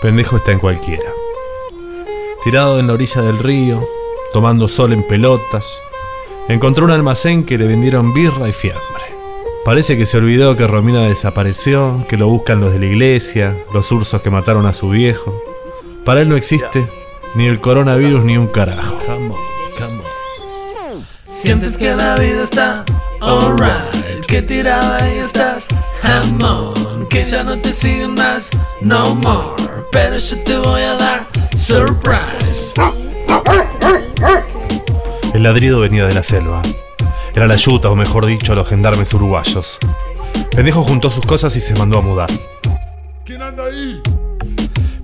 [0.00, 1.10] Pendejo está en cualquiera.
[2.44, 3.84] Tirado en la orilla del río,
[4.32, 5.66] tomando sol en pelotas,
[6.48, 8.84] encontró un almacén que le vendieron birra y fiambre.
[9.64, 13.90] Parece que se olvidó que Romina desapareció, que lo buscan los de la iglesia, los
[13.90, 15.42] ursos que mataron a su viejo.
[16.04, 16.88] Para él no existe
[17.34, 18.98] ni el coronavirus ni un carajo.
[21.28, 22.84] Sientes que la vida está
[23.20, 25.66] alright, que tirada ahí estás,
[26.02, 28.48] jamón, que ya no te siguen más,
[28.80, 31.26] no more, pero yo te voy a dar
[31.56, 32.72] surprise.
[35.34, 36.62] El ladrido venía de la selva.
[37.34, 39.78] Era la yuta, o mejor dicho, los gendarmes uruguayos.
[40.50, 42.30] Pendejo juntó sus cosas y se mandó a mudar.
[43.24, 44.00] ¿Quién anda ahí?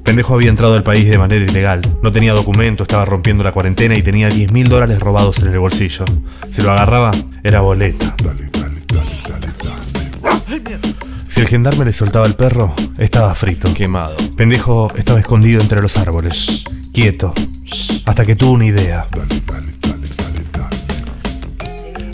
[0.03, 1.81] Pendejo había entrado al país de manera ilegal.
[2.03, 5.59] No tenía documento, estaba rompiendo la cuarentena y tenía 10 mil dólares robados en el
[5.59, 6.05] bolsillo.
[6.51, 7.11] Si lo agarraba,
[7.43, 8.15] era boleta.
[8.23, 10.04] Dale, dale, dale, dale, dale.
[11.29, 13.73] Si el gendarme le soltaba el perro, estaba frito.
[13.75, 14.17] Quemado.
[14.37, 17.33] Pendejo estaba escondido entre los árboles, quieto,
[18.05, 19.07] hasta que tuvo una idea.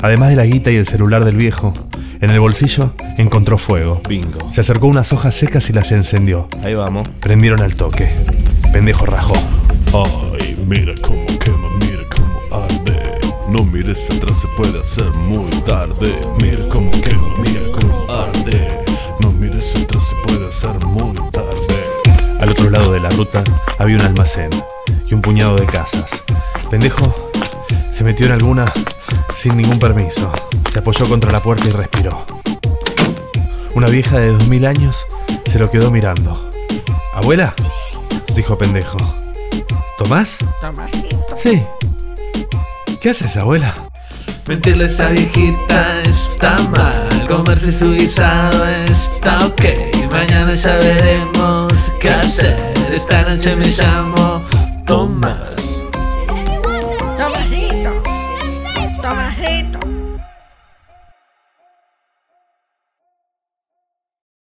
[0.03, 1.75] Además de la guita y el celular del viejo,
[2.21, 4.01] en el bolsillo encontró fuego.
[4.09, 4.53] Bingo.
[4.53, 6.49] Se acercó a unas hojas secas y las encendió.
[6.63, 7.09] Ahí vamos.
[7.21, 8.09] Prendieron al toque.
[8.73, 9.35] Pendejo rajó.
[9.93, 13.19] Ay, mira cómo quema, mira cómo arde.
[13.51, 16.15] No mires atrás, se puede hacer muy tarde.
[16.41, 16.60] Mira
[23.21, 23.45] ruta
[23.79, 24.49] había un almacén
[25.07, 26.23] y un puñado de casas.
[26.71, 27.31] Pendejo
[27.93, 28.73] se metió en alguna
[29.37, 30.33] sin ningún permiso.
[30.73, 32.25] Se apoyó contra la puerta y respiró.
[33.75, 35.05] Una vieja de dos mil años
[35.45, 36.49] se lo quedó mirando.
[37.13, 37.55] ¿Abuela?
[38.35, 38.97] dijo pendejo.
[39.99, 40.39] ¿Tomás?
[41.37, 41.63] Sí.
[43.03, 43.75] ¿Qué haces, abuela?
[44.47, 49.63] Mentirle a esa viejita está mal, comerse su guisado está ok.
[50.11, 52.70] Mañana ya veremos qué hacer.
[52.93, 54.43] Esta noche me llamo
[54.85, 55.70] Tomás.